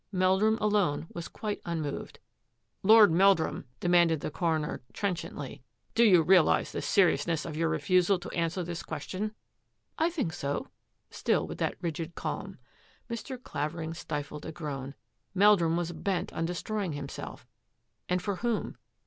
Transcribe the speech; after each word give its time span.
Meldrum 0.11 0.57
alone 0.59 1.05
was 1.13 1.27
quite 1.27 1.63
xanaawed. 1.63 2.13
^^ 2.13 2.15
Lord 2.81 3.11
Meldrum," 3.11 3.65
demanded 3.79 4.21
the 4.21 4.31
coroner 4.31 4.81
trenchantly," 4.93 5.61
do 5.93 6.03
you 6.03 6.23
realise 6.23 6.71
the 6.71 6.81
seriousness 6.81 7.45
of 7.45 7.55
your 7.55 7.69
refusal 7.69 8.17
to 8.17 8.31
answer 8.31 8.63
this 8.63 8.81
question? 8.81 9.35
""I 9.99 10.09
think 10.09 10.33
so," 10.33 10.69
still 11.11 11.45
with 11.45 11.59
that 11.59 11.75
rigid 11.83 12.15
calm. 12.15 12.57
Mr. 13.11 13.39
Clavering 13.39 13.93
stifled 13.93 14.43
a 14.47 14.51
groan. 14.51 14.95
Meldrum 15.35 15.77
was 15.77 15.91
bent 15.91 16.33
on 16.33 16.45
destroying 16.45 16.93
himself— 16.93 17.45
and 18.09 18.23
for 18.23 18.37
whom? 18.37 18.77